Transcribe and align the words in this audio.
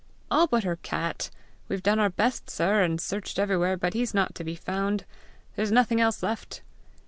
"All 0.31 0.47
but 0.47 0.63
her 0.63 0.77
cat. 0.77 1.29
We've 1.69 1.83
done 1.83 1.99
our 1.99 2.09
best, 2.09 2.49
sir, 2.49 2.81
and 2.81 2.99
searched 2.99 3.37
everywhere, 3.37 3.77
but 3.77 3.93
he's 3.93 4.15
not 4.15 4.33
to 4.33 4.43
be 4.43 4.55
found. 4.55 5.05
There's 5.55 5.71
nothing 5.71 6.01
else 6.01 6.23
left." 6.23 6.63